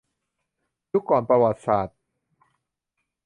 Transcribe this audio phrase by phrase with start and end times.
[0.91, 1.97] ยุคก่อนประวัติศาสตร์